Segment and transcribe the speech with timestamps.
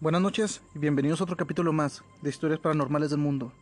[0.00, 3.52] Buenas noches y bienvenidos a otro capítulo más de Historias Paranormales del Mundo.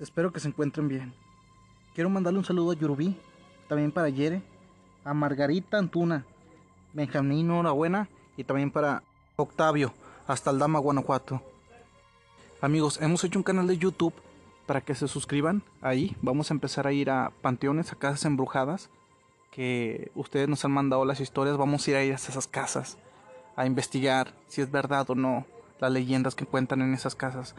[0.00, 1.14] Espero que se encuentren bien.
[1.94, 3.16] Quiero mandarle un saludo a Yurubí,
[3.68, 4.42] también para Yere,
[5.04, 6.26] a Margarita Antuna,
[6.92, 9.04] Benjamín Norabuena y también para
[9.36, 9.94] Octavio,
[10.26, 11.40] hasta Aldama, Guanajuato.
[12.60, 14.14] Amigos, hemos hecho un canal de YouTube
[14.66, 15.62] para que se suscriban.
[15.82, 18.90] Ahí vamos a empezar a ir a panteones, a casas embrujadas,
[19.52, 21.56] que ustedes nos han mandado las historias.
[21.56, 22.98] Vamos a ir a ir a esas casas
[23.54, 25.46] a investigar si es verdad o no
[25.80, 27.54] las leyendas que cuentan en esas casas.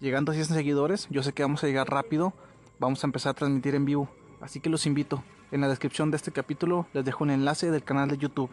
[0.00, 2.32] Llegando a 100 seguidores, yo sé que vamos a llegar rápido,
[2.78, 4.08] vamos a empezar a transmitir en vivo,
[4.40, 5.24] así que los invito.
[5.50, 8.50] En la descripción de este capítulo les dejo un enlace del canal de YouTube.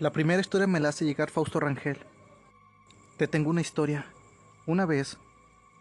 [0.00, 1.98] La primera historia me la hace llegar Fausto Rangel.
[3.16, 4.06] Te tengo una historia.
[4.66, 5.18] Una vez,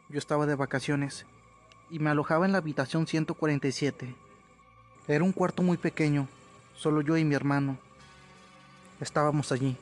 [0.09, 1.26] yo estaba de vacaciones
[1.90, 4.16] y me alojaba en la habitación 147.
[5.08, 6.28] Era un cuarto muy pequeño,
[6.76, 7.78] solo yo y mi hermano.
[9.00, 9.78] Estábamos allí.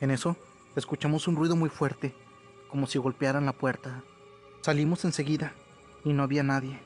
[0.00, 0.36] En eso,
[0.78, 2.14] escuchamos un ruido muy fuerte,
[2.68, 4.02] como si golpearan la puerta.
[4.62, 5.52] Salimos enseguida
[6.04, 6.80] y no había nadie.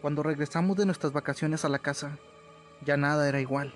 [0.00, 2.18] Cuando regresamos de nuestras vacaciones a la casa,
[2.84, 3.74] ya nada era igual.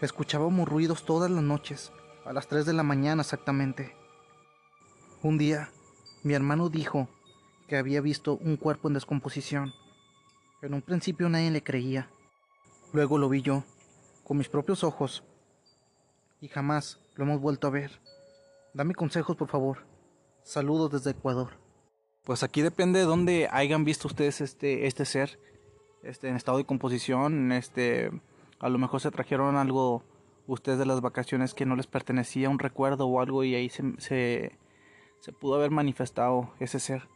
[0.00, 1.92] Escuchábamos ruidos todas las noches,
[2.24, 3.94] a las 3 de la mañana exactamente.
[5.22, 5.70] Un día,
[6.22, 7.08] mi hermano dijo
[7.68, 9.74] que había visto un cuerpo en descomposición.
[10.62, 12.08] En un principio nadie le creía.
[12.92, 13.64] Luego lo vi yo,
[14.24, 15.24] con mis propios ojos,
[16.40, 18.00] y jamás lo hemos vuelto a ver.
[18.72, 19.78] Dame consejos, por favor.
[20.42, 21.58] Saludos desde Ecuador.
[22.24, 25.40] Pues aquí depende de dónde hayan visto ustedes este, este ser,
[26.02, 28.10] este, en estado de composición, este,
[28.60, 30.04] a lo mejor se trajeron algo
[30.46, 33.82] ustedes de las vacaciones que no les pertenecía, un recuerdo o algo, y ahí se,
[33.98, 34.58] se,
[35.20, 37.08] se pudo haber manifestado ese ser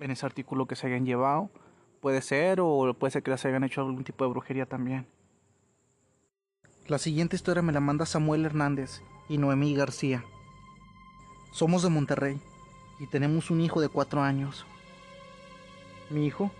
[0.00, 1.50] en ese artículo que se hayan llevado.
[2.00, 5.06] Puede ser, o puede ser que les hayan hecho algún tipo de brujería también.
[6.86, 10.24] La siguiente historia me la manda Samuel Hernández y Noemí García.
[11.52, 12.40] Somos de Monterrey
[13.00, 14.64] y tenemos un hijo de cuatro años.
[16.08, 16.50] Mi hijo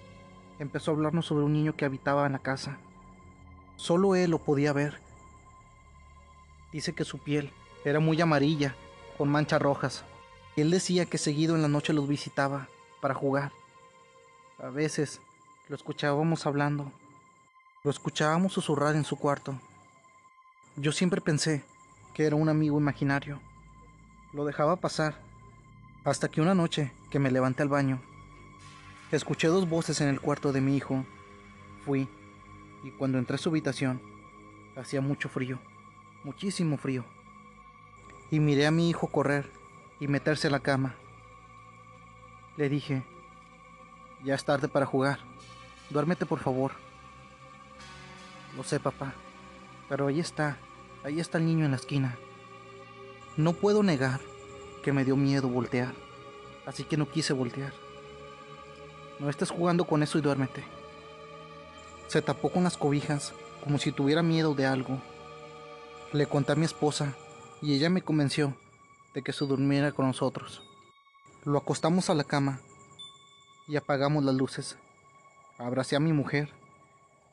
[0.59, 2.79] empezó a hablarnos sobre un niño que habitaba en la casa.
[3.77, 5.01] Solo él lo podía ver.
[6.73, 7.53] Dice que su piel
[7.85, 8.75] era muy amarilla,
[9.17, 10.05] con manchas rojas.
[10.57, 12.69] Él decía que seguido en la noche los visitaba
[13.01, 13.53] para jugar.
[14.59, 15.21] A veces
[15.69, 16.93] lo escuchábamos hablando.
[17.85, 19.55] Lo escuchábamos susurrar en su cuarto.
[20.77, 21.63] Yo siempre pensé
[22.13, 23.41] que era un amigo imaginario.
[24.33, 25.21] Lo dejaba pasar.
[26.05, 28.01] Hasta que una noche que me levanté al baño,
[29.11, 31.05] escuché dos voces en el cuarto de mi hijo.
[31.85, 32.09] Fui,
[32.85, 34.01] y cuando entré a su habitación,
[34.77, 35.59] hacía mucho frío,
[36.23, 37.05] muchísimo frío.
[38.31, 39.51] Y miré a mi hijo correr
[39.99, 40.95] y meterse a la cama.
[42.57, 43.03] Le dije,
[44.25, 45.19] ya es tarde para jugar,
[45.91, 46.73] duérmete por favor.
[48.57, 49.13] Lo sé, papá.
[49.89, 50.57] Pero ahí está,
[51.03, 52.17] ahí está el niño en la esquina.
[53.41, 54.21] No puedo negar
[54.83, 55.95] que me dio miedo voltear,
[56.67, 57.73] así que no quise voltear.
[59.19, 60.63] No estés jugando con eso y duérmete.
[62.07, 63.33] Se tapó con las cobijas,
[63.65, 65.01] como si tuviera miedo de algo.
[66.13, 67.15] Le conté a mi esposa
[67.63, 68.59] y ella me convenció
[69.15, 70.63] de que se durmiera con nosotros.
[71.47, 72.61] Lo acostamos a la cama
[73.69, 74.77] y apagamos las luces.
[75.57, 76.53] Abracé a mi mujer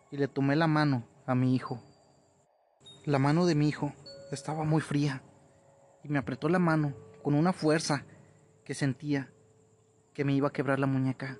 [0.09, 1.83] y le tomé la mano a mi hijo.
[3.03, 3.91] La mano de mi hijo
[4.31, 5.21] estaba muy fría
[6.07, 8.05] me apretó la mano con una fuerza
[8.63, 9.29] que sentía
[10.13, 11.37] que me iba a quebrar la muñeca.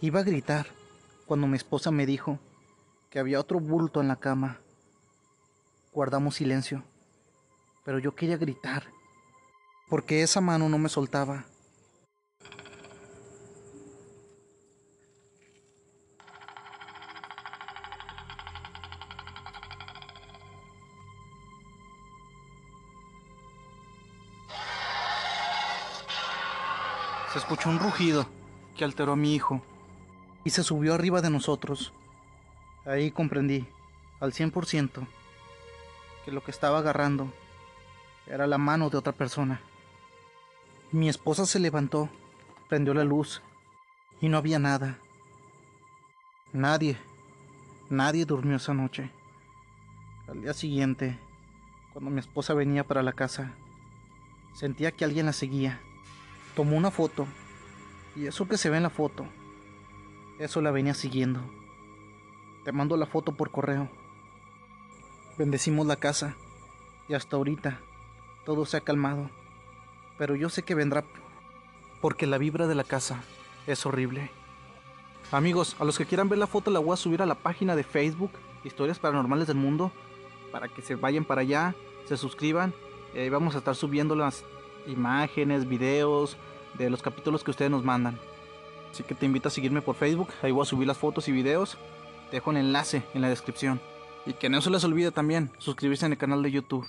[0.00, 0.66] Iba a gritar
[1.26, 2.38] cuando mi esposa me dijo
[3.10, 4.60] que había otro bulto en la cama.
[5.92, 6.84] Guardamos silencio,
[7.84, 8.84] pero yo quería gritar
[9.88, 11.46] porque esa mano no me soltaba.
[27.34, 28.26] Se escuchó un rugido
[28.76, 29.60] que alteró a mi hijo
[30.44, 31.92] y se subió arriba de nosotros.
[32.86, 33.66] Ahí comprendí
[34.20, 35.04] al 100%
[36.24, 37.26] que lo que estaba agarrando
[38.28, 39.60] era la mano de otra persona.
[40.92, 42.08] Mi esposa se levantó,
[42.68, 43.42] prendió la luz
[44.20, 45.00] y no había nada.
[46.52, 46.96] Nadie,
[47.90, 49.10] nadie durmió esa noche.
[50.28, 51.18] Al día siguiente,
[51.94, 53.54] cuando mi esposa venía para la casa,
[54.54, 55.80] sentía que alguien la seguía.
[56.54, 57.26] Tomó una foto
[58.16, 59.26] y eso que se ve en la foto,
[60.38, 61.40] eso la venía siguiendo.
[62.64, 63.88] Te mando la foto por correo.
[65.36, 66.36] Bendecimos la casa
[67.08, 67.80] y hasta ahorita
[68.44, 69.30] todo se ha calmado.
[70.16, 71.04] Pero yo sé que vendrá
[72.00, 73.22] porque la vibra de la casa
[73.66, 74.30] es horrible.
[75.32, 77.74] Amigos, a los que quieran ver la foto la voy a subir a la página
[77.74, 78.30] de Facebook
[78.62, 79.90] Historias Paranormales del Mundo
[80.52, 81.74] para que se vayan para allá,
[82.06, 82.72] se suscriban
[83.14, 84.44] Y ahí vamos a estar subiendo las
[84.86, 86.36] imágenes, videos
[86.78, 88.18] de los capítulos que ustedes nos mandan.
[88.90, 91.32] Así que te invito a seguirme por Facebook, ahí voy a subir las fotos y
[91.32, 91.76] videos.
[92.30, 93.80] Te dejo el enlace en la descripción.
[94.26, 96.86] Y que no se les olvide también suscribirse en el canal de YouTube.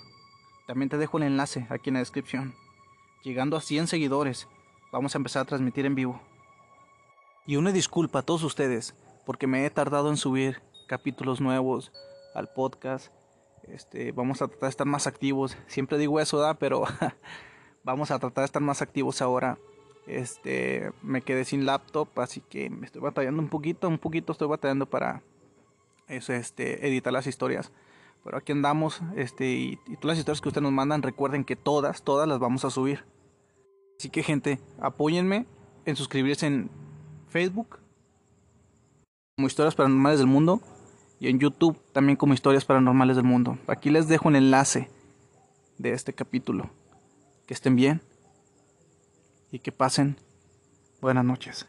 [0.68, 2.56] También te dejo el enlace aquí en la descripción.
[3.24, 4.48] Llegando a 100 seguidores,
[4.92, 6.22] vamos a empezar a transmitir en vivo.
[7.46, 8.96] Y una disculpa a todos ustedes,
[9.26, 11.92] porque me he tardado en subir capítulos nuevos
[12.34, 13.12] al podcast.
[13.64, 15.58] Este, vamos a tratar de estar más activos.
[15.68, 16.54] Siempre digo eso, ¿da?
[16.54, 16.86] pero
[17.86, 19.58] vamos a tratar de estar más activos ahora.
[20.08, 24.48] Este, me quedé sin laptop, así que me estoy batallando un poquito, un poquito estoy
[24.48, 25.22] batallando para
[26.08, 27.72] eso, este, editar las historias.
[28.24, 31.56] Pero aquí andamos, este, y, y todas las historias que ustedes nos mandan, recuerden que
[31.56, 33.06] todas, todas las vamos a subir.
[33.98, 35.46] Así que gente, apóyenme
[35.86, 36.70] en suscribirse en
[37.30, 37.80] Facebook
[39.36, 40.62] como Historias Paranormales del Mundo
[41.20, 43.58] y en YouTube también como Historias Paranormales del Mundo.
[43.68, 44.90] Aquí les dejo un enlace
[45.78, 46.70] de este capítulo.
[47.46, 48.02] Que estén bien
[49.52, 50.18] y que pasen
[51.02, 51.68] buenas noches.